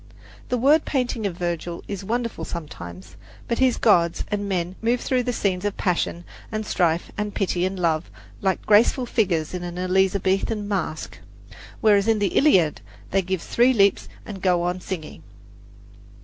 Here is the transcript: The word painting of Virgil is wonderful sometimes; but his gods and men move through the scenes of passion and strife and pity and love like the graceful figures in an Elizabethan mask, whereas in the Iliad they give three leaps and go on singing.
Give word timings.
The 0.49 0.57
word 0.57 0.83
painting 0.83 1.27
of 1.27 1.37
Virgil 1.37 1.83
is 1.87 2.03
wonderful 2.03 2.43
sometimes; 2.43 3.17
but 3.47 3.59
his 3.59 3.77
gods 3.77 4.23
and 4.29 4.49
men 4.49 4.75
move 4.81 4.99
through 4.99 5.21
the 5.21 5.31
scenes 5.31 5.63
of 5.63 5.77
passion 5.77 6.23
and 6.51 6.65
strife 6.65 7.11
and 7.19 7.35
pity 7.35 7.65
and 7.67 7.77
love 7.79 8.09
like 8.41 8.61
the 8.61 8.65
graceful 8.65 9.05
figures 9.05 9.53
in 9.53 9.61
an 9.61 9.77
Elizabethan 9.77 10.67
mask, 10.67 11.19
whereas 11.81 12.07
in 12.07 12.17
the 12.17 12.35
Iliad 12.35 12.81
they 13.11 13.21
give 13.21 13.43
three 13.43 13.73
leaps 13.73 14.09
and 14.25 14.41
go 14.41 14.63
on 14.63 14.81
singing. 14.81 15.21